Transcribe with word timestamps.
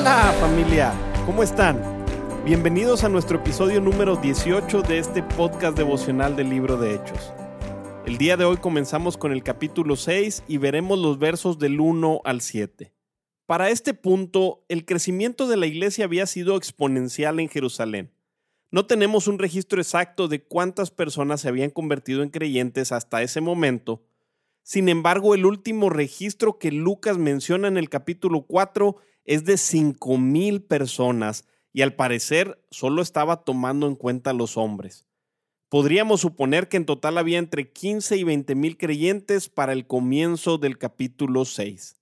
Hola 0.00 0.34
familia, 0.40 0.94
¿cómo 1.26 1.42
están? 1.42 1.78
Bienvenidos 2.42 3.04
a 3.04 3.10
nuestro 3.10 3.36
episodio 3.36 3.82
número 3.82 4.16
18 4.16 4.80
de 4.80 4.98
este 4.98 5.22
podcast 5.22 5.76
devocional 5.76 6.36
del 6.36 6.48
libro 6.48 6.78
de 6.78 6.94
Hechos. 6.94 7.34
El 8.06 8.16
día 8.16 8.38
de 8.38 8.46
hoy 8.46 8.56
comenzamos 8.56 9.18
con 9.18 9.30
el 9.30 9.42
capítulo 9.42 9.96
6 9.96 10.44
y 10.48 10.56
veremos 10.56 10.98
los 10.98 11.18
versos 11.18 11.58
del 11.58 11.80
1 11.80 12.22
al 12.24 12.40
7. 12.40 12.94
Para 13.44 13.68
este 13.68 13.92
punto, 13.92 14.64
el 14.70 14.86
crecimiento 14.86 15.46
de 15.46 15.58
la 15.58 15.66
iglesia 15.66 16.06
había 16.06 16.24
sido 16.24 16.56
exponencial 16.56 17.38
en 17.38 17.50
Jerusalén. 17.50 18.10
No 18.70 18.86
tenemos 18.86 19.28
un 19.28 19.38
registro 19.38 19.82
exacto 19.82 20.28
de 20.28 20.42
cuántas 20.42 20.90
personas 20.90 21.42
se 21.42 21.48
habían 21.48 21.68
convertido 21.68 22.22
en 22.22 22.30
creyentes 22.30 22.90
hasta 22.90 23.20
ese 23.20 23.42
momento. 23.42 24.02
Sin 24.62 24.88
embargo, 24.88 25.34
el 25.34 25.44
último 25.44 25.90
registro 25.90 26.58
que 26.58 26.72
Lucas 26.72 27.18
menciona 27.18 27.68
en 27.68 27.76
el 27.76 27.90
capítulo 27.90 28.46
4 28.46 28.96
es 29.24 29.44
de 29.44 29.54
5.000 29.54 30.66
personas 30.66 31.44
y 31.72 31.82
al 31.82 31.94
parecer 31.94 32.64
solo 32.70 33.02
estaba 33.02 33.44
tomando 33.44 33.86
en 33.86 33.94
cuenta 33.94 34.32
los 34.32 34.56
hombres. 34.56 35.06
Podríamos 35.68 36.22
suponer 36.22 36.68
que 36.68 36.76
en 36.76 36.84
total 36.84 37.16
había 37.16 37.38
entre 37.38 37.70
15 37.70 38.16
y 38.16 38.24
20 38.24 38.56
mil 38.56 38.76
creyentes 38.76 39.48
para 39.48 39.72
el 39.72 39.86
comienzo 39.86 40.58
del 40.58 40.78
capítulo 40.78 41.44
6. 41.44 41.96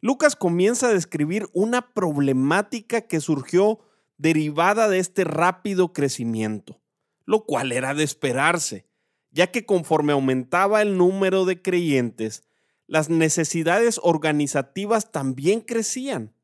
Lucas 0.00 0.34
comienza 0.34 0.88
a 0.88 0.94
describir 0.94 1.46
una 1.52 1.92
problemática 1.92 3.02
que 3.02 3.20
surgió 3.20 3.80
derivada 4.16 4.88
de 4.88 4.98
este 4.98 5.24
rápido 5.24 5.92
crecimiento, 5.92 6.80
lo 7.26 7.44
cual 7.44 7.70
era 7.72 7.92
de 7.92 8.04
esperarse, 8.04 8.86
ya 9.30 9.50
que 9.50 9.66
conforme 9.66 10.14
aumentaba 10.14 10.80
el 10.80 10.96
número 10.96 11.44
de 11.44 11.60
creyentes, 11.60 12.44
las 12.90 13.08
necesidades 13.08 14.00
organizativas 14.02 15.12
también 15.12 15.60
crecían. 15.60 16.34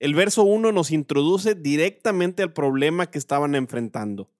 El 0.00 0.14
verso 0.14 0.42
1 0.42 0.72
nos 0.72 0.90
introduce 0.90 1.54
directamente 1.54 2.42
al 2.42 2.54
problema 2.54 3.10
que 3.10 3.18
estaban 3.18 3.54
enfrentando. 3.54 4.30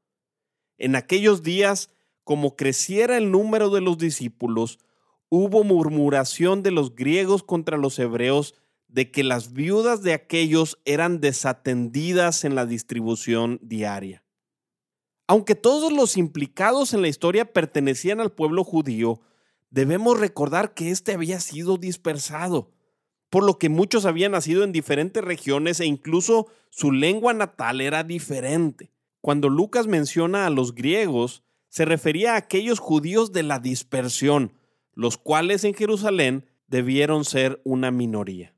En 0.78 0.96
aquellos 0.96 1.42
días, 1.42 1.90
como 2.24 2.56
creciera 2.56 3.18
el 3.18 3.30
número 3.30 3.68
de 3.68 3.82
los 3.82 3.98
discípulos, 3.98 4.78
hubo 5.28 5.62
murmuración 5.62 6.62
de 6.62 6.70
los 6.70 6.94
griegos 6.94 7.42
contra 7.42 7.76
los 7.76 7.98
hebreos 7.98 8.54
de 8.88 9.10
que 9.10 9.22
las 9.22 9.52
viudas 9.52 10.02
de 10.02 10.14
aquellos 10.14 10.78
eran 10.86 11.20
desatendidas 11.20 12.46
en 12.46 12.54
la 12.54 12.64
distribución 12.64 13.58
diaria. 13.60 14.24
Aunque 15.26 15.54
todos 15.54 15.92
los 15.92 16.16
implicados 16.16 16.94
en 16.94 17.02
la 17.02 17.08
historia 17.08 17.52
pertenecían 17.52 18.20
al 18.20 18.32
pueblo 18.32 18.64
judío, 18.64 19.20
debemos 19.72 20.20
recordar 20.20 20.74
que 20.74 20.90
éste 20.90 21.12
había 21.12 21.40
sido 21.40 21.78
dispersado, 21.78 22.70
por 23.30 23.42
lo 23.42 23.58
que 23.58 23.70
muchos 23.70 24.04
habían 24.04 24.32
nacido 24.32 24.62
en 24.62 24.70
diferentes 24.70 25.24
regiones 25.24 25.80
e 25.80 25.86
incluso 25.86 26.46
su 26.70 26.92
lengua 26.92 27.32
natal 27.32 27.80
era 27.80 28.04
diferente. 28.04 28.92
Cuando 29.22 29.48
Lucas 29.48 29.86
menciona 29.86 30.46
a 30.46 30.50
los 30.50 30.74
griegos, 30.74 31.42
se 31.68 31.86
refería 31.86 32.34
a 32.34 32.36
aquellos 32.36 32.78
judíos 32.78 33.32
de 33.32 33.42
la 33.42 33.58
dispersión, 33.58 34.52
los 34.92 35.16
cuales 35.16 35.64
en 35.64 35.72
Jerusalén 35.72 36.44
debieron 36.66 37.24
ser 37.24 37.62
una 37.64 37.90
minoría. 37.90 38.54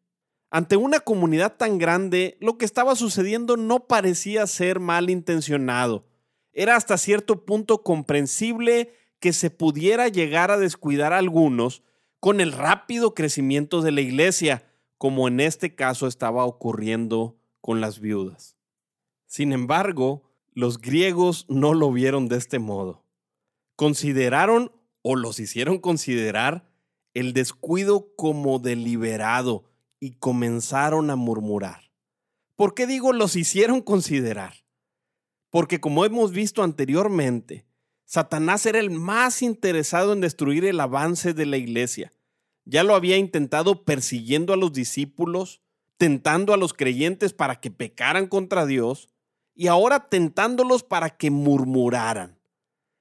Ante 0.50 0.76
una 0.76 0.98
comunidad 0.98 1.56
tan 1.56 1.78
grande, 1.78 2.36
lo 2.40 2.58
que 2.58 2.64
estaba 2.64 2.96
sucediendo 2.96 3.56
no 3.56 3.86
parecía 3.86 4.46
ser 4.48 4.80
malintencionado. 4.80 6.06
Era 6.52 6.74
hasta 6.74 6.98
cierto 6.98 7.44
punto 7.44 7.82
comprensible 7.82 8.92
que 9.24 9.32
se 9.32 9.48
pudiera 9.48 10.08
llegar 10.08 10.50
a 10.50 10.58
descuidar 10.58 11.14
a 11.14 11.16
algunos 11.16 11.82
con 12.20 12.42
el 12.42 12.52
rápido 12.52 13.14
crecimiento 13.14 13.80
de 13.80 13.90
la 13.90 14.02
iglesia, 14.02 14.70
como 14.98 15.28
en 15.28 15.40
este 15.40 15.74
caso 15.74 16.06
estaba 16.06 16.44
ocurriendo 16.44 17.38
con 17.62 17.80
las 17.80 18.00
viudas. 18.00 18.58
Sin 19.24 19.54
embargo, 19.54 20.30
los 20.52 20.78
griegos 20.78 21.46
no 21.48 21.72
lo 21.72 21.90
vieron 21.90 22.28
de 22.28 22.36
este 22.36 22.58
modo. 22.58 23.06
Consideraron 23.76 24.72
o 25.00 25.16
los 25.16 25.40
hicieron 25.40 25.78
considerar 25.78 26.68
el 27.14 27.32
descuido 27.32 28.14
como 28.16 28.58
deliberado 28.58 29.64
y 30.00 30.16
comenzaron 30.16 31.08
a 31.08 31.16
murmurar. 31.16 31.90
¿Por 32.56 32.74
qué 32.74 32.86
digo 32.86 33.14
los 33.14 33.36
hicieron 33.36 33.80
considerar? 33.80 34.66
Porque 35.48 35.80
como 35.80 36.04
hemos 36.04 36.30
visto 36.30 36.62
anteriormente, 36.62 37.64
Satanás 38.04 38.66
era 38.66 38.78
el 38.78 38.90
más 38.90 39.42
interesado 39.42 40.12
en 40.12 40.20
destruir 40.20 40.64
el 40.64 40.80
avance 40.80 41.34
de 41.34 41.46
la 41.46 41.56
iglesia. 41.56 42.12
Ya 42.64 42.82
lo 42.82 42.94
había 42.94 43.16
intentado 43.16 43.84
persiguiendo 43.84 44.52
a 44.52 44.56
los 44.56 44.72
discípulos, 44.72 45.62
tentando 45.96 46.52
a 46.52 46.56
los 46.56 46.72
creyentes 46.74 47.32
para 47.32 47.60
que 47.60 47.70
pecaran 47.70 48.26
contra 48.26 48.66
Dios 48.66 49.08
y 49.54 49.68
ahora 49.68 50.08
tentándolos 50.08 50.82
para 50.82 51.10
que 51.10 51.30
murmuraran. 51.30 52.38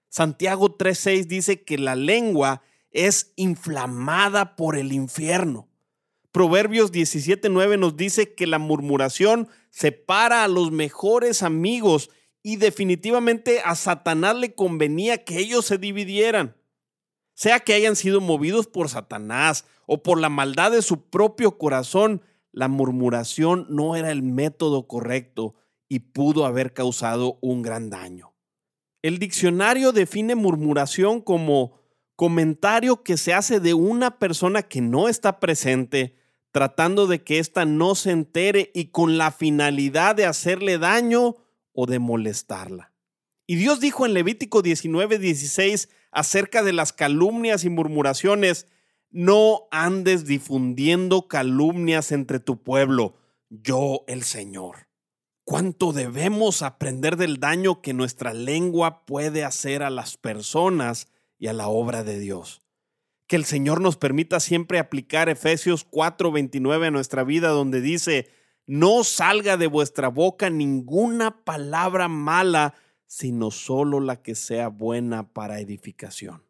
Santiago 0.10 0.78
3:6 0.78 1.28
dice 1.28 1.64
que 1.64 1.78
la 1.78 1.96
lengua 1.96 2.62
es 2.92 3.34
inflamada 3.36 4.56
por 4.56 4.78
el 4.78 4.94
infierno. 4.94 5.68
Proverbios 6.32 6.92
17:9 6.92 7.78
nos 7.78 7.98
dice 7.98 8.34
que 8.34 8.48
la 8.48 8.60
murmuración 8.60 9.50
separa 9.70 10.44
a 10.44 10.48
los 10.48 10.72
mejores 10.72 11.42
amigos 11.42 12.10
y 12.44 12.58
definitivamente 12.58 13.62
a 13.64 13.74
Satanás 13.74 14.36
le 14.36 14.54
convenía 14.54 15.24
que 15.24 15.40
ellos 15.40 15.66
se 15.66 15.78
dividieran. 15.78 16.58
Sea 17.34 17.62
que 17.62 17.74
hayan 17.74 17.96
sido 17.96 18.22
movidos 18.22 18.68
por 18.68 18.90
Satanás 18.90 19.66
o 19.88 20.04
por 20.04 20.20
la 20.20 20.30
maldad 20.30 20.72
de 20.72 20.82
su 20.82 21.10
propio 21.10 21.58
corazón, 21.58 22.22
la 22.52 22.68
murmuración 22.68 23.66
no 23.70 23.96
era 23.96 24.12
el 24.12 24.22
método 24.22 24.88
correcto 24.88 25.56
y 25.88 26.00
pudo 26.00 26.46
haber 26.46 26.74
causado 26.74 27.40
un 27.42 27.62
gran 27.62 27.90
daño. 27.90 28.34
El 29.02 29.20
diccionario 29.20 29.92
define 29.92 30.36
murmuración 30.36 31.22
como 31.22 31.80
comentario 32.16 33.04
que 33.04 33.18
se 33.18 33.34
hace 33.34 33.60
de 33.60 33.74
una 33.74 34.20
persona 34.20 34.62
que 34.64 34.82
no 34.82 35.10
está 35.10 35.40
presente, 35.40 36.16
tratando 36.52 37.08
de 37.08 37.24
que 37.24 37.40
ésta 37.40 37.66
no 37.66 37.96
se 37.96 38.12
entere 38.12 38.70
y 38.74 38.86
con 38.92 39.18
la 39.18 39.32
finalidad 39.32 40.16
de 40.16 40.26
hacerle 40.26 40.78
daño 40.78 41.36
o 41.74 41.86
de 41.86 42.00
molestarla. 42.00 42.94
Y 43.46 43.56
Dios 43.56 43.82
dijo 43.82 44.06
en 44.06 44.14
Levítico 44.14 44.62
19, 44.62 45.20
16 45.20 45.90
acerca 46.12 46.64
de 46.64 46.74
las 46.74 46.94
calumnias 46.94 47.66
y 47.66 47.70
murmuraciones, 47.70 48.68
no 49.12 49.68
andes 49.72 50.26
difundiendo 50.26 51.28
calumnias 51.28 52.12
entre 52.12 52.40
tu 52.40 52.64
pueblo, 52.64 53.16
yo 53.50 54.04
el 54.08 54.24
Señor. 54.24 54.88
¿Cuánto 55.44 55.92
debemos 55.92 56.62
aprender 56.62 57.18
del 57.18 57.40
daño 57.40 57.82
que 57.82 57.94
nuestra 57.94 58.34
lengua 58.34 59.06
puede 59.06 59.44
hacer 59.44 59.84
a 59.84 59.90
las 59.90 60.16
personas 60.16 61.08
y 61.38 61.48
a 61.48 61.54
la 61.54 61.68
obra 61.68 62.04
de 62.04 62.18
Dios? 62.18 62.62
Que 63.28 63.36
el 63.36 63.44
Señor 63.44 63.82
nos 63.82 63.98
permita 63.98 64.40
siempre 64.40 64.80
aplicar 64.80 65.28
Efesios 65.28 65.86
4:29 65.92 66.88
a 66.88 66.92
nuestra 66.92 67.24
vida 67.24 67.50
donde 67.50 67.82
dice, 67.82 68.30
no 68.66 69.04
salga 69.04 69.58
de 69.58 69.68
vuestra 69.68 70.08
boca 70.08 70.50
ninguna 70.50 71.44
palabra 71.44 72.08
mala, 72.08 72.76
sino 73.06 73.52
solo 73.52 74.00
la 74.00 74.22
que 74.22 74.36
sea 74.36 74.70
buena 74.70 75.34
para 75.34 75.60
edificación. 75.60 76.44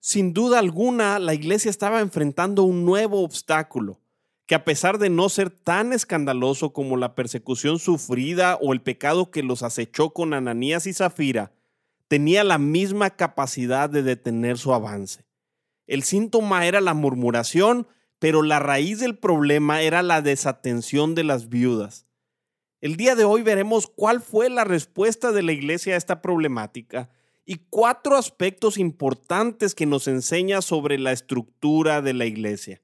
Sin 0.00 0.32
duda 0.32 0.58
alguna, 0.58 1.18
la 1.18 1.34
iglesia 1.34 1.70
estaba 1.70 2.00
enfrentando 2.00 2.64
un 2.64 2.84
nuevo 2.84 3.22
obstáculo, 3.22 4.00
que 4.46 4.56
a 4.56 4.64
pesar 4.64 4.98
de 4.98 5.08
no 5.08 5.28
ser 5.28 5.50
tan 5.50 5.92
escandaloso 5.92 6.72
como 6.72 6.96
la 6.96 7.14
persecución 7.14 7.78
sufrida 7.78 8.58
o 8.60 8.72
el 8.72 8.82
pecado 8.82 9.30
que 9.30 9.42
los 9.42 9.62
acechó 9.62 10.10
con 10.10 10.34
Ananías 10.34 10.86
y 10.86 10.92
Zafira, 10.92 11.52
tenía 12.08 12.44
la 12.44 12.58
misma 12.58 13.10
capacidad 13.10 13.88
de 13.88 14.02
detener 14.02 14.58
su 14.58 14.74
avance. 14.74 15.24
El 15.86 16.02
síntoma 16.02 16.66
era 16.66 16.80
la 16.80 16.94
murmuración 16.94 17.86
pero 18.22 18.42
la 18.42 18.60
raíz 18.60 19.00
del 19.00 19.18
problema 19.18 19.82
era 19.82 20.00
la 20.00 20.22
desatención 20.22 21.16
de 21.16 21.24
las 21.24 21.48
viudas. 21.48 22.06
El 22.80 22.96
día 22.96 23.16
de 23.16 23.24
hoy 23.24 23.42
veremos 23.42 23.88
cuál 23.88 24.20
fue 24.20 24.48
la 24.48 24.62
respuesta 24.62 25.32
de 25.32 25.42
la 25.42 25.50
iglesia 25.50 25.94
a 25.94 25.96
esta 25.96 26.22
problemática 26.22 27.10
y 27.44 27.56
cuatro 27.68 28.14
aspectos 28.14 28.78
importantes 28.78 29.74
que 29.74 29.86
nos 29.86 30.06
enseña 30.06 30.62
sobre 30.62 31.00
la 31.00 31.10
estructura 31.10 32.00
de 32.00 32.14
la 32.14 32.24
iglesia. 32.24 32.80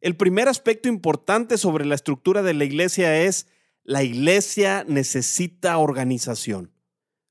El 0.00 0.16
primer 0.16 0.46
aspecto 0.46 0.88
importante 0.88 1.58
sobre 1.58 1.84
la 1.84 1.96
estructura 1.96 2.44
de 2.44 2.54
la 2.54 2.66
iglesia 2.66 3.20
es 3.24 3.48
la 3.82 4.04
iglesia 4.04 4.84
necesita 4.86 5.76
organización. 5.78 6.70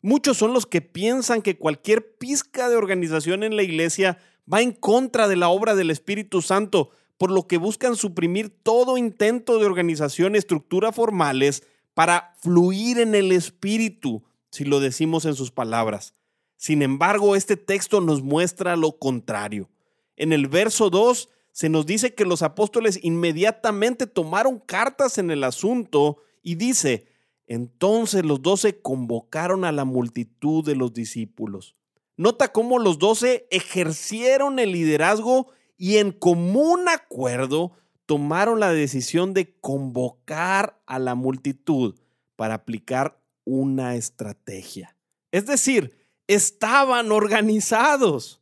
Muchos 0.02 0.36
son 0.36 0.52
los 0.52 0.66
que 0.66 0.82
piensan 0.82 1.42
que 1.42 1.58
cualquier 1.58 2.18
pizca 2.18 2.68
de 2.68 2.76
organización 2.76 3.44
en 3.44 3.56
la 3.56 3.64
iglesia 3.64 4.18
va 4.52 4.62
en 4.62 4.74
contra 4.74 5.30
de 5.30 5.38
la 5.38 5.48
obra 5.48 5.76
del 5.76 5.92
Espíritu 5.92 6.42
Santo, 6.42 6.92
por 7.18 7.32
lo 7.32 7.48
que 7.48 7.58
buscan 7.58 7.96
suprimir 7.96 8.50
todo 8.50 8.98
intento 8.98 9.60
de 9.60 9.66
organización 9.66 10.36
y 10.36 10.38
estructura 10.38 10.92
formales 10.92 11.64
para 11.94 12.34
fluir 12.40 13.00
en 13.00 13.16
el 13.16 13.32
Espíritu, 13.32 14.24
si 14.52 14.66
lo 14.66 14.80
decimos 14.80 15.26
en 15.26 15.36
sus 15.36 15.52
palabras. 15.52 16.14
Sin 16.58 16.82
embargo, 16.82 17.36
este 17.36 17.58
texto 17.58 18.02
nos 18.02 18.22
muestra 18.22 18.76
lo 18.76 18.98
contrario. 18.98 19.70
En 20.16 20.34
el 20.34 20.48
verso 20.48 20.90
2 20.90 21.30
se 21.52 21.70
nos 21.70 21.86
dice 21.86 22.14
que 22.14 22.26
los 22.26 22.42
apóstoles 22.42 23.00
inmediatamente 23.02 24.08
tomaron 24.08 24.60
cartas 24.60 25.18
en 25.18 25.32
el 25.32 25.44
asunto 25.44 26.18
y 26.42 26.56
dice, 26.56 27.08
entonces 27.48 28.26
los 28.26 28.42
doce 28.42 28.82
convocaron 28.82 29.64
a 29.64 29.72
la 29.72 29.86
multitud 29.86 30.66
de 30.66 30.76
los 30.76 30.94
discípulos. 30.94 31.76
Nota 32.18 32.52
cómo 32.52 32.80
los 32.80 32.98
doce 32.98 33.48
ejercieron 33.52 34.60
el 34.60 34.72
liderazgo 34.72 35.50
y 35.78 35.98
en 35.98 36.12
común 36.12 36.88
acuerdo 36.88 37.74
tomaron 38.06 38.60
la 38.60 38.72
decisión 38.72 39.34
de 39.34 39.56
convocar 39.60 40.80
a 40.86 41.00
la 41.00 41.16
multitud 41.16 41.96
para 42.36 42.56
aplicar 42.56 43.20
una 43.46 43.96
estrategia. 43.96 44.96
Es 45.32 45.46
decir, 45.46 45.96
estaban 46.28 47.12
organizados. 47.12 48.42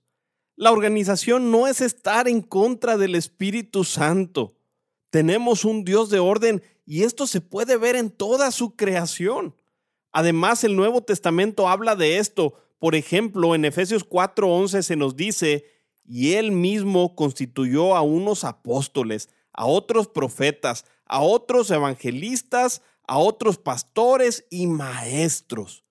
La 0.56 0.72
organización 0.72 1.52
no 1.52 1.68
es 1.68 1.82
estar 1.82 2.28
en 2.28 2.42
contra 2.42 2.98
del 2.98 3.16
Espíritu 3.16 3.84
Santo. 3.84 4.56
Tenemos 5.10 5.66
un 5.66 5.84
Dios 5.84 6.10
de 6.10 6.20
orden 6.20 6.62
y 6.86 7.04
esto 7.04 7.28
se 7.28 7.42
puede 7.42 7.78
ver 7.78 7.96
en 7.96 8.10
toda 8.10 8.52
su 8.52 8.76
creación. 8.76 9.56
Además, 10.12 10.64
el 10.64 10.76
Nuevo 10.76 11.02
Testamento 11.02 11.68
habla 11.68 11.96
de 11.96 12.18
esto. 12.18 12.54
Por 12.78 12.96
ejemplo, 12.96 13.56
en 13.56 13.66
Efesios 13.66 14.04
4:11 14.08 14.84
se 14.84 14.96
nos 14.96 15.16
dice, 15.16 15.66
y 16.06 16.34
él 16.34 16.52
mismo 16.52 17.16
constituyó 17.16 17.96
a 17.96 18.02
unos 18.02 18.44
apóstoles, 18.44 19.30
a 19.54 19.66
otros 19.66 20.08
profetas, 20.08 20.86
a 21.06 21.22
otros 21.22 21.72
evangelistas, 21.72 22.82
a 23.08 23.18
otros 23.18 23.58
pastores 23.58 24.46
y 24.50 24.68
maestros. 24.68 25.84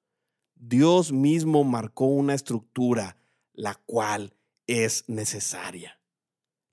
Dios 0.55 1.13
mismo 1.13 1.65
marcó 1.65 2.07
una 2.07 2.35
estructura, 2.35 3.17
la 3.53 3.75
cual 3.87 4.35
es 4.67 5.05
necesaria. 5.09 5.99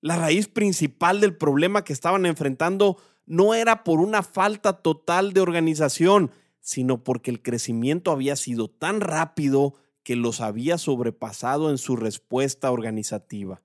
La 0.01 0.15
raíz 0.15 0.47
principal 0.47 1.19
del 1.19 1.35
problema 1.35 1.83
que 1.83 1.93
estaban 1.93 2.25
enfrentando 2.25 2.97
no 3.25 3.53
era 3.53 3.83
por 3.83 3.99
una 3.99 4.23
falta 4.23 4.81
total 4.81 5.33
de 5.33 5.41
organización, 5.41 6.31
sino 6.61 7.03
porque 7.03 7.31
el 7.31 7.41
crecimiento 7.41 8.11
había 8.11 8.35
sido 8.35 8.69
tan 8.69 9.01
rápido 9.01 9.75
que 10.03 10.15
los 10.15 10.41
había 10.41 10.77
sobrepasado 10.77 11.69
en 11.69 11.77
su 11.77 11.95
respuesta 11.95 12.71
organizativa 12.71 13.61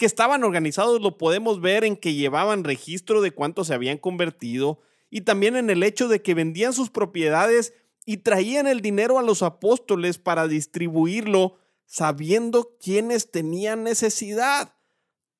que 0.00 0.06
estaban 0.06 0.44
organizados 0.44 1.02
lo 1.02 1.18
podemos 1.18 1.60
ver 1.60 1.84
en 1.84 1.94
que 1.94 2.14
llevaban 2.14 2.64
registro 2.64 3.20
de 3.20 3.32
cuántos 3.32 3.66
se 3.66 3.74
habían 3.74 3.98
convertido 3.98 4.80
y 5.10 5.20
también 5.20 5.56
en 5.56 5.68
el 5.68 5.82
hecho 5.82 6.08
de 6.08 6.22
que 6.22 6.32
vendían 6.32 6.72
sus 6.72 6.88
propiedades 6.88 7.74
y 8.06 8.16
traían 8.16 8.66
el 8.66 8.80
dinero 8.80 9.18
a 9.18 9.22
los 9.22 9.42
apóstoles 9.42 10.16
para 10.16 10.48
distribuirlo 10.48 11.58
sabiendo 11.84 12.78
quiénes 12.82 13.30
tenían 13.30 13.84
necesidad. 13.84 14.72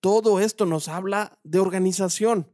Todo 0.00 0.40
esto 0.40 0.66
nos 0.66 0.88
habla 0.88 1.38
de 1.42 1.58
organización. 1.58 2.52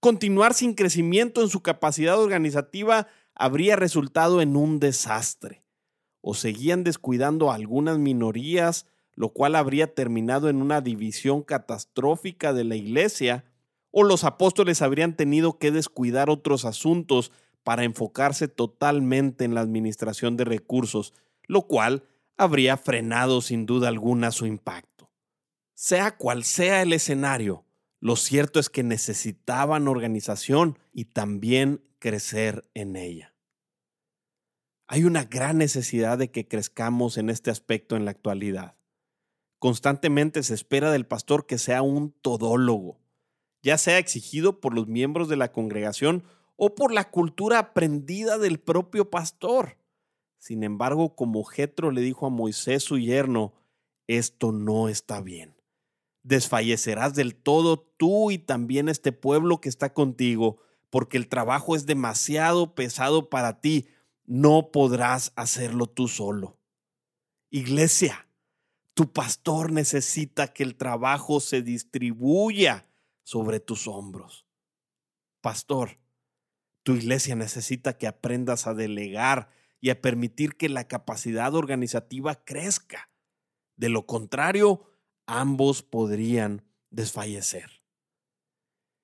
Continuar 0.00 0.54
sin 0.54 0.72
crecimiento 0.72 1.42
en 1.42 1.50
su 1.50 1.60
capacidad 1.60 2.18
organizativa 2.18 3.06
habría 3.34 3.76
resultado 3.76 4.40
en 4.40 4.56
un 4.56 4.80
desastre. 4.80 5.63
O 6.26 6.32
seguían 6.34 6.84
descuidando 6.84 7.50
a 7.50 7.54
algunas 7.54 7.98
minorías 7.98 8.86
lo 9.16 9.30
cual 9.30 9.54
habría 9.56 9.94
terminado 9.94 10.48
en 10.48 10.60
una 10.60 10.80
división 10.80 11.42
catastrófica 11.42 12.52
de 12.52 12.64
la 12.64 12.76
iglesia, 12.76 13.44
o 13.90 14.02
los 14.02 14.24
apóstoles 14.24 14.82
habrían 14.82 15.16
tenido 15.16 15.58
que 15.58 15.70
descuidar 15.70 16.30
otros 16.30 16.64
asuntos 16.64 17.30
para 17.62 17.84
enfocarse 17.84 18.48
totalmente 18.48 19.44
en 19.44 19.54
la 19.54 19.60
administración 19.60 20.36
de 20.36 20.44
recursos, 20.44 21.14
lo 21.46 21.62
cual 21.62 22.02
habría 22.36 22.76
frenado 22.76 23.40
sin 23.40 23.66
duda 23.66 23.88
alguna 23.88 24.32
su 24.32 24.46
impacto. 24.46 25.10
Sea 25.74 26.16
cual 26.16 26.44
sea 26.44 26.82
el 26.82 26.92
escenario, 26.92 27.64
lo 28.00 28.16
cierto 28.16 28.58
es 28.58 28.68
que 28.68 28.82
necesitaban 28.82 29.88
organización 29.88 30.78
y 30.92 31.06
también 31.06 31.80
crecer 32.00 32.68
en 32.74 32.96
ella. 32.96 33.33
Hay 34.86 35.04
una 35.04 35.24
gran 35.24 35.58
necesidad 35.58 36.18
de 36.18 36.30
que 36.30 36.46
crezcamos 36.46 37.16
en 37.16 37.30
este 37.30 37.50
aspecto 37.50 37.96
en 37.96 38.04
la 38.04 38.10
actualidad. 38.10 38.76
Constantemente 39.58 40.42
se 40.42 40.54
espera 40.54 40.92
del 40.92 41.06
pastor 41.06 41.46
que 41.46 41.56
sea 41.56 41.80
un 41.80 42.12
todólogo, 42.12 43.00
ya 43.62 43.78
sea 43.78 43.98
exigido 43.98 44.60
por 44.60 44.74
los 44.74 44.86
miembros 44.86 45.28
de 45.28 45.36
la 45.36 45.52
congregación 45.52 46.24
o 46.56 46.74
por 46.74 46.92
la 46.92 47.10
cultura 47.10 47.58
aprendida 47.58 48.36
del 48.36 48.60
propio 48.60 49.10
pastor. 49.10 49.78
Sin 50.38 50.62
embargo, 50.62 51.16
como 51.16 51.42
Jetro 51.44 51.90
le 51.90 52.02
dijo 52.02 52.26
a 52.26 52.30
Moisés 52.30 52.82
su 52.82 52.98
yerno, 52.98 53.54
esto 54.06 54.52
no 54.52 54.90
está 54.90 55.22
bien. 55.22 55.54
Desfallecerás 56.22 57.14
del 57.14 57.34
todo 57.34 57.80
tú 57.96 58.30
y 58.30 58.38
también 58.38 58.90
este 58.90 59.12
pueblo 59.12 59.62
que 59.62 59.70
está 59.70 59.94
contigo, 59.94 60.58
porque 60.90 61.16
el 61.16 61.28
trabajo 61.28 61.74
es 61.74 61.86
demasiado 61.86 62.74
pesado 62.74 63.30
para 63.30 63.62
ti. 63.62 63.88
No 64.24 64.70
podrás 64.72 65.32
hacerlo 65.36 65.86
tú 65.86 66.08
solo. 66.08 66.58
Iglesia, 67.50 68.26
tu 68.94 69.12
pastor 69.12 69.72
necesita 69.72 70.52
que 70.52 70.62
el 70.62 70.76
trabajo 70.76 71.40
se 71.40 71.62
distribuya 71.62 72.86
sobre 73.22 73.60
tus 73.60 73.86
hombros. 73.86 74.46
Pastor, 75.40 75.98
tu 76.84 76.94
iglesia 76.94 77.34
necesita 77.34 77.98
que 77.98 78.06
aprendas 78.06 78.66
a 78.66 78.74
delegar 78.74 79.50
y 79.80 79.90
a 79.90 80.00
permitir 80.00 80.56
que 80.56 80.68
la 80.68 80.88
capacidad 80.88 81.54
organizativa 81.54 82.44
crezca. 82.44 83.10
De 83.76 83.88
lo 83.88 84.06
contrario, 84.06 84.84
ambos 85.26 85.82
podrían 85.82 86.62
desfallecer. 86.90 87.82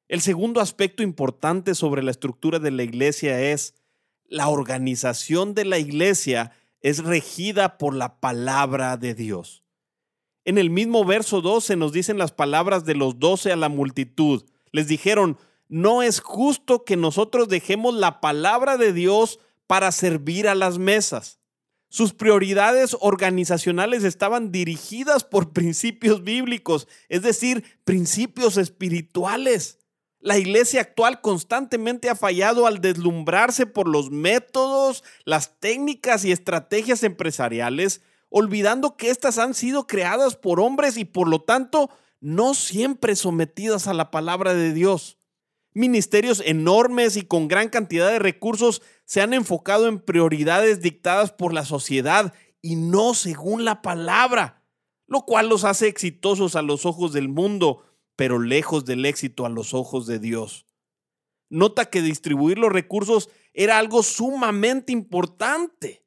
El 0.08 0.20
segundo 0.20 0.60
aspecto 0.60 1.02
importante 1.02 1.74
sobre 1.74 2.02
la 2.02 2.10
estructura 2.10 2.58
de 2.58 2.70
la 2.70 2.82
iglesia 2.82 3.40
es 3.40 3.74
la 4.30 4.48
organización 4.48 5.54
de 5.54 5.66
la 5.66 5.78
iglesia 5.78 6.52
es 6.80 7.04
regida 7.04 7.76
por 7.76 7.94
la 7.94 8.20
palabra 8.20 8.96
de 8.96 9.14
Dios. 9.14 9.64
En 10.44 10.56
el 10.56 10.70
mismo 10.70 11.04
verso 11.04 11.42
12 11.42 11.76
nos 11.76 11.92
dicen 11.92 12.16
las 12.16 12.32
palabras 12.32 12.86
de 12.86 12.94
los 12.94 13.18
doce 13.18 13.52
a 13.52 13.56
la 13.56 13.68
multitud. 13.68 14.44
Les 14.72 14.88
dijeron, 14.88 15.36
no 15.68 16.02
es 16.02 16.20
justo 16.20 16.84
que 16.84 16.96
nosotros 16.96 17.48
dejemos 17.48 17.94
la 17.94 18.20
palabra 18.20 18.78
de 18.78 18.92
Dios 18.92 19.40
para 19.66 19.92
servir 19.92 20.48
a 20.48 20.54
las 20.54 20.78
mesas. 20.78 21.40
Sus 21.88 22.14
prioridades 22.14 22.96
organizacionales 23.00 24.04
estaban 24.04 24.52
dirigidas 24.52 25.24
por 25.24 25.52
principios 25.52 26.22
bíblicos, 26.22 26.88
es 27.08 27.22
decir, 27.22 27.64
principios 27.84 28.56
espirituales. 28.56 29.79
La 30.20 30.36
iglesia 30.36 30.82
actual 30.82 31.22
constantemente 31.22 32.10
ha 32.10 32.14
fallado 32.14 32.66
al 32.66 32.80
deslumbrarse 32.80 33.66
por 33.66 33.88
los 33.88 34.10
métodos, 34.10 35.02
las 35.24 35.58
técnicas 35.58 36.24
y 36.24 36.32
estrategias 36.32 37.02
empresariales 37.02 38.02
olvidando 38.30 38.96
que 38.96 39.10
éstas 39.10 39.38
han 39.38 39.54
sido 39.54 39.86
creadas 39.86 40.36
por 40.36 40.60
hombres 40.60 40.96
y 40.96 41.04
por 41.04 41.28
lo 41.28 41.40
tanto 41.42 41.90
no 42.20 42.54
siempre 42.54 43.16
sometidas 43.16 43.88
a 43.88 43.94
la 43.94 44.10
palabra 44.10 44.54
de 44.54 44.72
Dios. 44.72 45.18
Ministerios 45.72 46.42
enormes 46.44 47.16
y 47.16 47.22
con 47.22 47.48
gran 47.48 47.68
cantidad 47.68 48.08
de 48.08 48.18
recursos 48.18 48.82
se 49.04 49.20
han 49.20 49.34
enfocado 49.34 49.88
en 49.88 50.00
prioridades 50.00 50.80
dictadas 50.80 51.32
por 51.32 51.52
la 51.52 51.64
sociedad 51.64 52.32
y 52.62 52.76
no 52.76 53.14
según 53.14 53.64
la 53.64 53.82
palabra, 53.82 54.62
lo 55.06 55.22
cual 55.22 55.48
los 55.48 55.64
hace 55.64 55.88
exitosos 55.88 56.56
a 56.56 56.62
los 56.62 56.86
ojos 56.86 57.12
del 57.12 57.28
mundo, 57.28 57.84
pero 58.20 58.38
lejos 58.38 58.84
del 58.84 59.06
éxito 59.06 59.46
a 59.46 59.48
los 59.48 59.72
ojos 59.72 60.06
de 60.06 60.18
Dios. 60.18 60.66
Nota 61.48 61.86
que 61.86 62.02
distribuir 62.02 62.58
los 62.58 62.70
recursos 62.70 63.30
era 63.54 63.78
algo 63.78 64.02
sumamente 64.02 64.92
importante. 64.92 66.04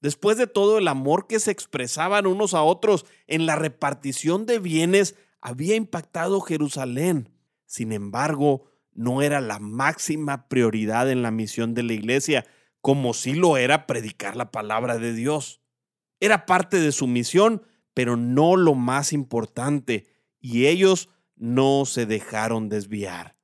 Después 0.00 0.36
de 0.36 0.46
todo 0.46 0.78
el 0.78 0.86
amor 0.86 1.26
que 1.26 1.40
se 1.40 1.50
expresaban 1.50 2.28
unos 2.28 2.54
a 2.54 2.62
otros 2.62 3.06
en 3.26 3.44
la 3.44 3.56
repartición 3.56 4.46
de 4.46 4.60
bienes, 4.60 5.16
había 5.40 5.74
impactado 5.74 6.40
Jerusalén. 6.42 7.28
Sin 7.66 7.90
embargo, 7.90 8.66
no 8.92 9.20
era 9.20 9.40
la 9.40 9.58
máxima 9.58 10.46
prioridad 10.46 11.10
en 11.10 11.22
la 11.22 11.32
misión 11.32 11.74
de 11.74 11.82
la 11.82 11.94
iglesia, 11.94 12.46
como 12.80 13.14
si 13.14 13.32
lo 13.32 13.56
era 13.56 13.88
predicar 13.88 14.36
la 14.36 14.52
palabra 14.52 14.98
de 14.98 15.12
Dios. 15.12 15.60
Era 16.20 16.46
parte 16.46 16.78
de 16.78 16.92
su 16.92 17.08
misión, 17.08 17.62
pero 17.94 18.16
no 18.16 18.54
lo 18.54 18.76
más 18.76 19.12
importante, 19.12 20.06
y 20.38 20.66
ellos 20.66 21.08
no 21.38 21.84
se 21.84 22.06
dejaron 22.06 22.68
desviar. 22.68 23.36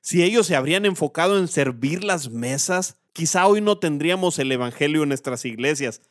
Si 0.00 0.22
ellos 0.22 0.46
se 0.46 0.56
habrían 0.56 0.84
enfocado 0.84 1.38
en 1.38 1.48
servir 1.48 2.02
las 2.02 2.30
mesas, 2.30 2.98
quizá 3.12 3.46
hoy 3.46 3.60
no 3.60 3.78
tendríamos 3.78 4.38
el 4.38 4.50
Evangelio 4.50 5.02
en 5.04 5.10
nuestras 5.10 5.44
iglesias. 5.44 6.02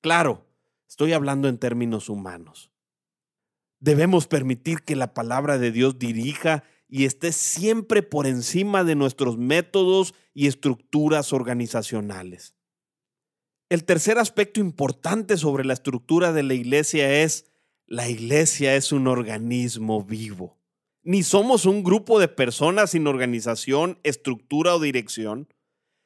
Claro, 0.00 0.46
estoy 0.88 1.12
hablando 1.12 1.48
en 1.48 1.58
términos 1.58 2.08
humanos. 2.08 2.70
Debemos 3.80 4.28
permitir 4.28 4.82
que 4.82 4.94
la 4.94 5.12
palabra 5.12 5.58
de 5.58 5.72
Dios 5.72 5.98
dirija 5.98 6.62
y 6.88 7.04
esté 7.04 7.32
siempre 7.32 8.02
por 8.02 8.26
encima 8.26 8.84
de 8.84 8.94
nuestros 8.94 9.38
métodos 9.38 10.14
y 10.34 10.46
estructuras 10.46 11.32
organizacionales. 11.32 12.54
El 13.70 13.84
tercer 13.84 14.18
aspecto 14.18 14.60
importante 14.60 15.36
sobre 15.36 15.64
la 15.64 15.72
estructura 15.72 16.32
de 16.32 16.42
la 16.42 16.54
iglesia 16.54 17.22
es, 17.22 17.50
la 17.86 18.08
iglesia 18.08 18.76
es 18.76 18.92
un 18.92 19.08
organismo 19.08 20.04
vivo. 20.04 20.61
Ni 21.04 21.22
somos 21.22 21.66
un 21.66 21.82
grupo 21.82 22.20
de 22.20 22.28
personas 22.28 22.92
sin 22.92 23.06
organización, 23.06 23.98
estructura 24.04 24.76
o 24.76 24.80
dirección, 24.80 25.48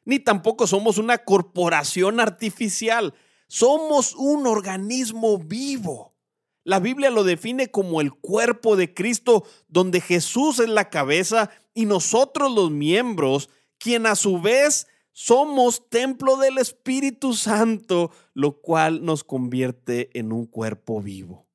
ni 0.06 0.20
tampoco 0.20 0.66
somos 0.66 0.96
una 0.96 1.18
corporación 1.18 2.20
artificial. 2.20 3.12
Somos 3.48 4.14
un 4.14 4.46
organismo 4.46 5.38
vivo. 5.38 6.14
La 6.64 6.80
Biblia 6.80 7.10
lo 7.10 7.24
define 7.24 7.70
como 7.70 8.00
el 8.00 8.12
cuerpo 8.12 8.76
de 8.76 8.94
Cristo, 8.94 9.44
donde 9.68 10.00
Jesús 10.00 10.60
es 10.60 10.68
la 10.68 10.88
cabeza 10.90 11.50
y 11.74 11.84
nosotros 11.86 12.52
los 12.52 12.70
miembros, 12.70 13.50
quien 13.78 14.06
a 14.06 14.14
su 14.14 14.40
vez 14.40 14.86
somos 15.12 15.88
templo 15.88 16.36
del 16.36 16.58
Espíritu 16.58 17.34
Santo, 17.34 18.10
lo 18.32 18.60
cual 18.60 19.04
nos 19.04 19.24
convierte 19.24 20.10
en 20.18 20.32
un 20.32 20.46
cuerpo 20.46 21.00
vivo. 21.00 21.45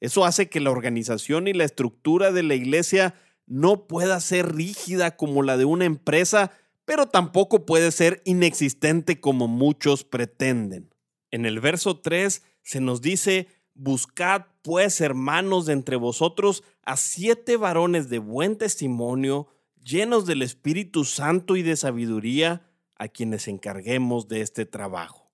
Eso 0.00 0.24
hace 0.24 0.48
que 0.48 0.60
la 0.60 0.70
organización 0.70 1.46
y 1.46 1.52
la 1.52 1.64
estructura 1.64 2.32
de 2.32 2.42
la 2.42 2.54
iglesia 2.54 3.14
no 3.46 3.86
pueda 3.86 4.20
ser 4.20 4.54
rígida 4.54 5.16
como 5.16 5.42
la 5.42 5.56
de 5.56 5.66
una 5.66 5.84
empresa, 5.84 6.52
pero 6.84 7.06
tampoco 7.06 7.66
puede 7.66 7.92
ser 7.92 8.22
inexistente 8.24 9.20
como 9.20 9.46
muchos 9.46 10.04
pretenden. 10.04 10.94
En 11.30 11.46
el 11.46 11.60
verso 11.60 12.00
3 12.00 12.42
se 12.62 12.80
nos 12.80 13.02
dice, 13.02 13.48
Buscad 13.74 14.46
pues, 14.62 15.00
hermanos, 15.00 15.66
de 15.66 15.72
entre 15.72 15.96
vosotros 15.96 16.64
a 16.82 16.96
siete 16.96 17.56
varones 17.56 18.08
de 18.08 18.18
buen 18.18 18.56
testimonio, 18.56 19.48
llenos 19.82 20.26
del 20.26 20.42
Espíritu 20.42 21.04
Santo 21.04 21.56
y 21.56 21.62
de 21.62 21.76
sabiduría, 21.76 22.66
a 22.96 23.08
quienes 23.08 23.48
encarguemos 23.48 24.28
de 24.28 24.42
este 24.42 24.66
trabajo. 24.66 25.32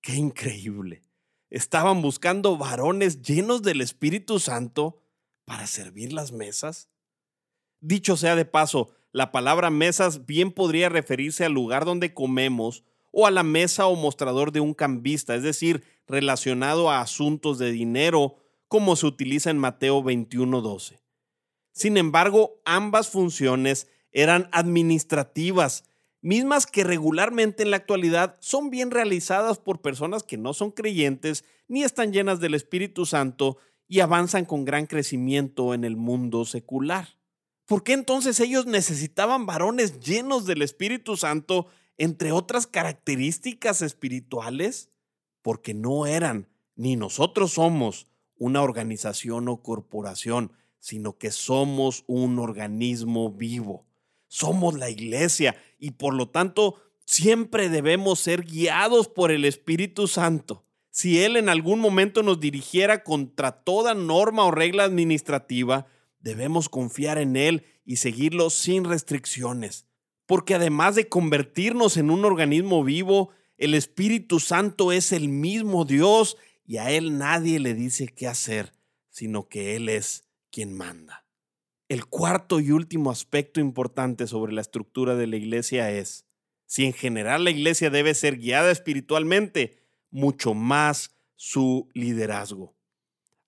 ¡Qué 0.00 0.14
increíble! 0.14 1.04
Estaban 1.50 2.00
buscando 2.00 2.56
varones 2.56 3.22
llenos 3.22 3.62
del 3.62 3.80
Espíritu 3.80 4.38
Santo 4.38 5.02
para 5.44 5.66
servir 5.66 6.12
las 6.12 6.30
mesas. 6.30 6.88
Dicho 7.80 8.16
sea 8.16 8.36
de 8.36 8.44
paso, 8.44 8.90
la 9.10 9.32
palabra 9.32 9.70
mesas 9.70 10.26
bien 10.26 10.52
podría 10.52 10.88
referirse 10.88 11.44
al 11.44 11.52
lugar 11.52 11.84
donde 11.84 12.14
comemos 12.14 12.84
o 13.10 13.26
a 13.26 13.32
la 13.32 13.42
mesa 13.42 13.86
o 13.86 13.96
mostrador 13.96 14.52
de 14.52 14.60
un 14.60 14.74
cambista, 14.74 15.34
es 15.34 15.42
decir, 15.42 15.82
relacionado 16.06 16.90
a 16.90 17.00
asuntos 17.00 17.58
de 17.58 17.72
dinero, 17.72 18.36
como 18.68 18.94
se 18.94 19.06
utiliza 19.06 19.50
en 19.50 19.58
Mateo 19.58 20.02
21:12. 20.02 21.00
Sin 21.72 21.96
embargo, 21.96 22.60
ambas 22.64 23.08
funciones 23.08 23.88
eran 24.12 24.48
administrativas, 24.52 25.84
mismas 26.22 26.66
que 26.66 26.84
regularmente 26.84 27.62
en 27.62 27.70
la 27.70 27.78
actualidad 27.78 28.36
son 28.40 28.70
bien 28.70 28.90
realizadas 28.90 29.58
por 29.58 29.80
personas 29.80 30.22
que 30.22 30.36
no 30.36 30.52
son 30.54 30.70
creyentes 30.70 31.44
ni 31.68 31.82
están 31.82 32.12
llenas 32.12 32.40
del 32.40 32.54
Espíritu 32.54 33.06
Santo 33.06 33.58
y 33.88 34.00
avanzan 34.00 34.44
con 34.44 34.64
gran 34.64 34.86
crecimiento 34.86 35.74
en 35.74 35.84
el 35.84 35.96
mundo 35.96 36.44
secular. 36.44 37.16
¿Por 37.66 37.82
qué 37.82 37.92
entonces 37.92 38.40
ellos 38.40 38.66
necesitaban 38.66 39.46
varones 39.46 40.00
llenos 40.00 40.46
del 40.46 40.62
Espíritu 40.62 41.16
Santo 41.16 41.68
entre 42.00 42.32
otras 42.32 42.66
características 42.66 43.82
espirituales, 43.82 44.88
porque 45.42 45.74
no 45.74 46.06
eran, 46.06 46.48
ni 46.74 46.96
nosotros 46.96 47.52
somos, 47.52 48.06
una 48.38 48.62
organización 48.62 49.48
o 49.48 49.62
corporación, 49.62 50.50
sino 50.78 51.18
que 51.18 51.30
somos 51.30 52.04
un 52.06 52.38
organismo 52.38 53.30
vivo. 53.30 53.84
Somos 54.28 54.78
la 54.78 54.88
iglesia 54.88 55.56
y 55.80 55.92
por 55.92 56.14
lo 56.14 56.28
tanto 56.28 56.76
siempre 57.04 57.68
debemos 57.68 58.20
ser 58.20 58.44
guiados 58.44 59.08
por 59.08 59.32
el 59.32 59.44
Espíritu 59.44 60.06
Santo. 60.06 60.64
Si 60.90 61.22
Él 61.22 61.36
en 61.36 61.48
algún 61.48 61.80
momento 61.80 62.22
nos 62.22 62.38
dirigiera 62.38 63.02
contra 63.02 63.50
toda 63.50 63.94
norma 63.94 64.44
o 64.44 64.52
regla 64.52 64.84
administrativa, 64.84 65.86
debemos 66.20 66.68
confiar 66.68 67.18
en 67.18 67.34
Él 67.34 67.64
y 67.84 67.96
seguirlo 67.96 68.50
sin 68.50 68.84
restricciones 68.84 69.86
porque 70.30 70.54
además 70.54 70.94
de 70.94 71.08
convertirnos 71.08 71.96
en 71.96 72.08
un 72.08 72.24
organismo 72.24 72.84
vivo, 72.84 73.30
el 73.58 73.74
Espíritu 73.74 74.38
Santo 74.38 74.92
es 74.92 75.10
el 75.10 75.28
mismo 75.28 75.84
Dios 75.84 76.36
y 76.64 76.76
a 76.76 76.92
Él 76.92 77.18
nadie 77.18 77.58
le 77.58 77.74
dice 77.74 78.06
qué 78.06 78.28
hacer, 78.28 78.72
sino 79.08 79.48
que 79.48 79.74
Él 79.74 79.88
es 79.88 80.28
quien 80.52 80.72
manda. 80.72 81.26
El 81.90 82.06
cuarto 82.06 82.60
y 82.60 82.70
último 82.70 83.10
aspecto 83.10 83.58
importante 83.58 84.28
sobre 84.28 84.52
la 84.52 84.60
estructura 84.60 85.16
de 85.16 85.26
la 85.26 85.34
iglesia 85.34 85.90
es, 85.90 86.24
si 86.64 86.84
en 86.84 86.92
general 86.92 87.42
la 87.42 87.50
iglesia 87.50 87.90
debe 87.90 88.14
ser 88.14 88.38
guiada 88.38 88.70
espiritualmente, 88.70 89.76
mucho 90.08 90.54
más 90.54 91.16
su 91.34 91.88
liderazgo. 91.92 92.76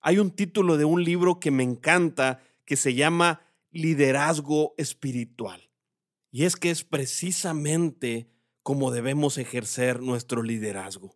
Hay 0.01 0.19
un 0.19 0.29
título 0.29 0.75
de 0.75 0.83
un 0.83 1.05
libro 1.05 1.39
que 1.39 1.51
me 1.51 1.63
encanta 1.63 2.43
que 2.65 2.75
se 2.75 2.95
llama 2.95 3.39
Liderazgo 3.71 4.73
Espiritual. 4.77 5.69
Y 6.29 6.43
es 6.43 6.57
que 6.57 6.69
es 6.69 6.83
precisamente 6.83 8.29
como 8.61 8.91
debemos 8.91 9.37
ejercer 9.37 10.01
nuestro 10.01 10.43
liderazgo. 10.43 11.15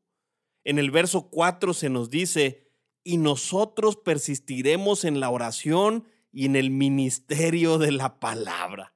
En 0.63 0.79
el 0.79 0.91
verso 0.91 1.29
4 1.29 1.73
se 1.73 1.89
nos 1.89 2.09
dice, 2.09 2.71
y 3.03 3.17
nosotros 3.17 3.97
persistiremos 3.97 5.03
en 5.03 5.19
la 5.19 5.29
oración 5.29 6.05
y 6.37 6.45
en 6.45 6.55
el 6.55 6.69
ministerio 6.69 7.79
de 7.79 7.91
la 7.91 8.19
palabra. 8.19 8.93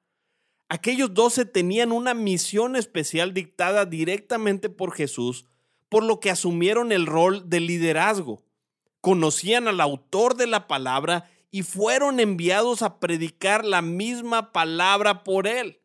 Aquellos 0.69 1.15
doce 1.15 1.43
tenían 1.43 1.91
una 1.91 2.13
misión 2.13 2.75
especial 2.75 3.33
dictada 3.33 3.87
directamente 3.87 4.69
por 4.69 4.93
Jesús, 4.93 5.47
por 5.89 6.03
lo 6.03 6.19
que 6.19 6.29
asumieron 6.29 6.91
el 6.91 7.07
rol 7.07 7.49
de 7.49 7.59
liderazgo. 7.59 8.43
Conocían 8.99 9.67
al 9.67 9.81
autor 9.81 10.35
de 10.35 10.45
la 10.45 10.67
palabra 10.67 11.31
y 11.49 11.63
fueron 11.63 12.19
enviados 12.19 12.83
a 12.83 12.99
predicar 12.99 13.65
la 13.65 13.81
misma 13.81 14.51
palabra 14.51 15.23
por 15.23 15.47
él. 15.47 15.79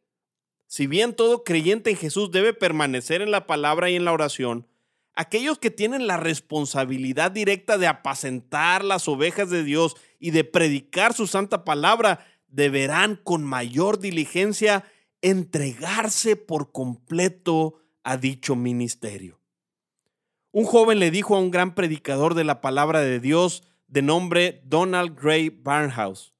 Si 0.66 0.86
bien 0.86 1.14
todo 1.14 1.42
creyente 1.42 1.88
en 1.88 1.96
Jesús 1.96 2.32
debe 2.32 2.52
permanecer 2.52 3.22
en 3.22 3.30
la 3.30 3.46
palabra 3.46 3.88
y 3.88 3.96
en 3.96 4.04
la 4.04 4.12
oración, 4.12 4.66
aquellos 5.14 5.58
que 5.58 5.70
tienen 5.70 6.06
la 6.06 6.18
responsabilidad 6.18 7.30
directa 7.30 7.78
de 7.78 7.86
apacentar 7.86 8.84
las 8.84 9.08
ovejas 9.08 9.48
de 9.48 9.64
Dios 9.64 9.96
y 10.18 10.30
de 10.30 10.44
predicar 10.44 11.12
su 11.14 11.26
santa 11.26 11.64
palabra 11.64 12.26
deberán 12.48 13.16
con 13.16 13.44
mayor 13.44 13.98
diligencia 13.98 14.84
entregarse 15.22 16.36
por 16.36 16.72
completo 16.72 17.80
a 18.02 18.16
dicho 18.16 18.56
ministerio. 18.56 19.40
Un 20.52 20.64
joven 20.64 20.98
le 20.98 21.10
dijo 21.10 21.36
a 21.36 21.40
un 21.40 21.50
gran 21.50 21.74
predicador 21.74 22.34
de 22.34 22.44
la 22.44 22.60
palabra 22.60 23.00
de 23.00 23.20
Dios 23.20 23.62
de 23.88 24.02
nombre 24.02 24.62
Donald 24.64 25.18
Gray 25.20 25.50
Barnhouse, 25.50 26.36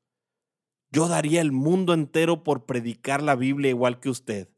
yo 0.96 1.08
daría 1.08 1.40
el 1.40 1.52
mundo 1.52 1.92
entero 1.92 2.42
por 2.42 2.64
predicar 2.64 3.22
la 3.22 3.34
Biblia 3.34 3.68
igual 3.68 4.00
que 4.00 4.08
usted. 4.08 4.48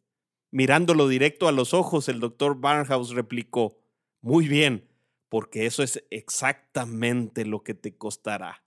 Mirándolo 0.52 1.08
directo 1.08 1.48
a 1.48 1.52
los 1.52 1.74
ojos, 1.74 2.08
el 2.08 2.20
doctor 2.20 2.60
Barnhouse 2.60 3.10
replicó, 3.10 3.76
Muy 4.20 4.46
bien, 4.46 4.88
porque 5.28 5.66
eso 5.66 5.82
es 5.82 6.04
exactamente 6.10 7.44
lo 7.44 7.64
que 7.64 7.74
te 7.74 7.96
costará. 7.96 8.62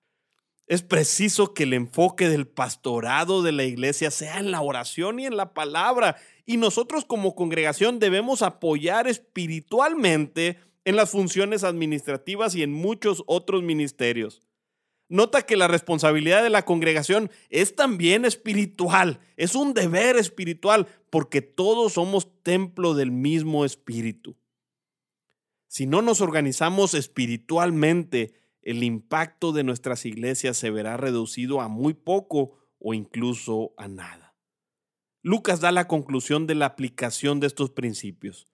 Es 0.72 0.84
preciso 0.84 1.54
que 1.54 1.64
el 1.64 1.74
enfoque 1.74 2.30
del 2.30 2.48
pastorado 2.48 3.44
de 3.44 3.52
la 3.52 3.66
iglesia 3.66 4.10
sea 4.10 4.40
en 4.40 4.52
la 4.52 4.62
oración 4.62 5.20
y 5.20 5.26
en 5.26 5.36
la 5.36 5.54
palabra, 5.54 6.16
y 6.46 6.56
nosotros 6.56 7.04
como 7.04 7.36
congregación 7.36 8.00
debemos 8.00 8.42
apoyar 8.42 9.06
espiritualmente 9.10 10.60
en 10.86 10.96
las 10.96 11.10
funciones 11.10 11.66
administrativas 11.66 12.56
y 12.56 12.64
en 12.64 12.72
muchos 12.72 13.22
otros 13.28 13.64
ministerios. 13.64 14.44
Nota 15.10 15.42
que 15.42 15.58
la 15.58 15.68
responsabilidad 15.68 16.42
de 16.42 16.50
la 16.50 16.64
congregación 16.64 17.30
es 17.50 17.76
también 17.76 18.24
espiritual, 18.24 19.20
es 19.36 19.56
un 19.56 19.74
deber 19.74 20.16
espiritual, 20.16 20.88
porque 21.10 21.42
todos 21.42 21.92
somos 21.92 22.30
templo 22.44 22.94
del 22.94 23.12
mismo 23.12 23.66
espíritu. 23.66 24.38
Si 25.68 25.86
no 25.86 26.02
nos 26.02 26.22
organizamos 26.22 26.94
espiritualmente, 26.94 28.41
el 28.62 28.84
impacto 28.84 29.52
de 29.52 29.64
nuestras 29.64 30.06
iglesias 30.06 30.58
se 30.58 30.70
verá 30.70 30.98
reducido 30.98 31.62
a 31.62 31.68
muy 31.68 31.94
poco 31.94 32.58
o 32.80 32.94
incluso 32.94 33.74
a 33.78 33.88
nada. 33.88 34.36
Lucas 35.24 35.62
da 35.62 35.72
la 35.72 35.88
conclusión 35.88 36.48
de 36.48 36.56
la 36.56 36.66
aplicación 36.66 37.40
de 37.40 37.48
estos 37.48 37.70
principios. 37.70 38.48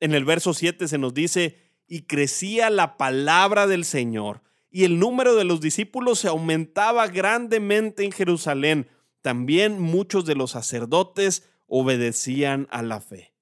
En 0.00 0.14
el 0.14 0.24
verso 0.24 0.54
7 0.54 0.88
se 0.88 0.98
nos 0.98 1.14
dice, 1.14 1.64
y 1.86 2.02
crecía 2.02 2.70
la 2.70 2.96
palabra 2.96 3.66
del 3.66 3.84
Señor 3.84 4.42
y 4.70 4.84
el 4.84 4.98
número 4.98 5.36
de 5.36 5.44
los 5.44 5.60
discípulos 5.60 6.18
se 6.18 6.28
aumentaba 6.28 7.06
grandemente 7.06 8.04
en 8.04 8.12
Jerusalén. 8.12 8.88
también 9.22 9.80
muchos 9.80 10.26
de 10.26 10.34
los 10.34 10.50
sacerdotes 10.50 11.48
obedecían 11.66 12.68
a 12.70 12.82
la 12.82 13.00
fe. 13.00 13.32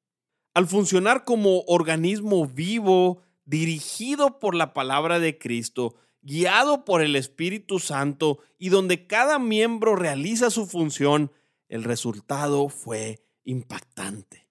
Al 0.54 0.68
funcionar 0.68 1.24
como 1.24 1.62
organismo 1.62 2.46
vivo, 2.46 3.22
dirigido 3.46 4.38
por 4.38 4.54
la 4.54 4.74
palabra 4.74 5.18
de 5.18 5.38
Cristo, 5.38 5.96
guiado 6.22 6.84
por 6.84 7.02
el 7.02 7.16
Espíritu 7.16 7.78
Santo 7.78 8.38
y 8.58 8.68
donde 8.68 9.06
cada 9.06 9.38
miembro 9.38 9.96
realiza 9.96 10.50
su 10.50 10.66
función, 10.66 11.32
el 11.68 11.84
resultado 11.84 12.68
fue 12.68 13.20
impactante. 13.44 14.46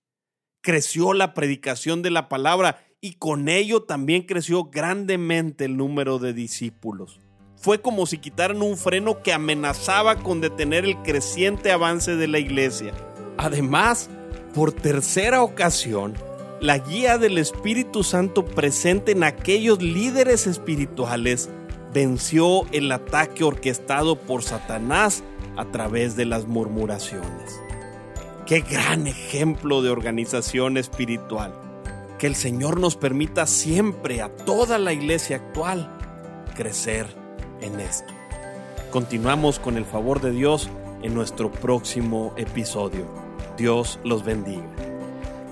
Creció 0.62 1.14
la 1.14 1.34
predicación 1.34 2.02
de 2.02 2.12
la 2.12 2.30
palabra 2.30 2.86
y 3.00 3.14
con 3.14 3.50
ello 3.50 3.84
también 3.84 4.24
creció 4.24 4.66
grandemente 4.66 5.66
el 5.66 5.78
número 5.78 6.20
de 6.20 6.34
discípulos. 6.34 7.20
Fue 7.56 7.82
como 7.82 8.06
si 8.06 8.18
quitaran 8.18 8.62
un 8.62 8.78
freno 8.78 9.24
que 9.24 9.34
amenazaba 9.34 10.18
con 10.18 10.42
detener 10.42 10.84
el 10.84 10.98
creciente 11.04 11.72
avance 11.72 12.16
de 12.16 12.28
la 12.28 12.40
iglesia. 12.40 12.94
Además, 13.38 14.10
por 14.54 14.72
tercera 14.72 15.42
ocasión, 15.42 16.16
la 16.60 16.78
guía 16.78 17.18
del 17.18 17.38
Espíritu 17.38 18.04
Santo 18.04 18.46
presente 18.46 19.14
en 19.14 19.24
aquellos 19.24 19.82
líderes 19.82 20.46
espirituales 20.46 21.50
venció 21.94 22.66
el 22.72 22.92
ataque 22.92 23.44
orquestado 23.44 24.16
por 24.16 24.44
Satanás 24.44 25.24
a 25.58 25.66
través 25.66 26.16
de 26.16 26.26
las 26.26 26.48
murmuraciones. 26.48 27.62
Qué 28.46 28.62
gran 28.62 29.08
ejemplo 29.08 29.82
de 29.82 29.90
organización 29.90 30.78
espiritual. 30.78 31.54
Que 32.18 32.28
el 32.28 32.36
Señor 32.36 32.80
nos 32.80 32.96
permita 32.96 33.48
siempre 33.48 34.22
a 34.22 34.30
toda 34.30 34.78
la 34.78 34.94
iglesia 34.94 35.38
actual 35.38 35.90
crecer 36.56 37.08
en 37.62 37.80
esto. 37.80 38.14
Continuamos 38.92 39.60
con 39.60 39.78
el 39.78 39.86
favor 39.86 40.22
de 40.22 40.32
Dios 40.32 40.70
en 41.02 41.14
nuestro 41.14 41.52
próximo 41.52 42.34
episodio. 42.38 43.06
Dios 43.58 44.00
los 44.04 44.24
bendiga. 44.24 44.68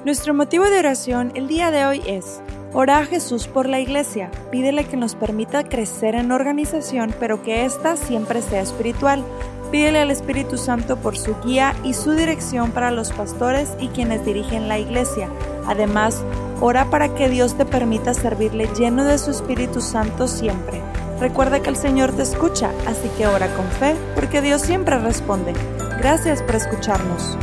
Nuestro 0.06 0.34
motivo 0.34 0.66
de 0.66 0.80
oración 0.80 1.32
el 1.36 1.48
día 1.48 1.72
de 1.72 1.86
hoy 1.86 2.02
es 2.06 2.42
Ora 2.72 3.00
a 3.00 3.06
Jesús 3.06 3.48
por 3.48 3.68
la 3.68 3.80
iglesia, 3.80 4.30
pídele 4.52 4.86
que 4.86 4.96
nos 4.96 5.16
permita 5.16 5.64
crecer 5.64 6.14
en 6.14 6.32
organización, 6.32 7.16
pero 7.20 7.42
que 7.42 7.66
ésta 7.66 7.96
siempre 7.96 8.44
sea 8.44 8.62
espiritual. 8.62 9.24
Pídele 9.72 10.00
al 10.00 10.12
Espíritu 10.12 10.58
Santo 10.58 10.96
por 10.98 11.18
su 11.18 11.36
guía 11.44 11.76
y 11.84 11.94
su 11.96 12.12
dirección 12.12 12.72
para 12.72 12.92
los 12.92 13.12
pastores 13.12 13.72
y 13.80 13.88
quienes 13.88 14.24
dirigen 14.24 14.68
la 14.68 14.78
iglesia. 14.78 15.30
Además, 15.66 16.24
ora 16.62 16.86
para 16.92 17.14
que 17.16 17.28
Dios 17.28 17.56
te 17.56 17.66
permita 17.66 18.14
servirle 18.14 18.70
lleno 18.78 19.04
de 19.04 19.18
su 19.18 19.32
Espíritu 19.32 19.82
Santo 19.82 20.28
siempre. 20.28 20.82
Recuerda 21.20 21.62
que 21.62 21.70
el 21.70 21.76
Señor 21.76 22.12
te 22.14 22.22
escucha, 22.22 22.72
así 22.88 23.10
que 23.18 23.28
ora 23.28 23.48
con 23.56 23.66
fe, 23.66 23.96
porque 24.16 24.42
Dios 24.42 24.62
siempre 24.62 24.98
responde. 25.00 25.54
Gracias 26.00 26.42
por 26.44 26.56
escucharnos. 26.56 27.38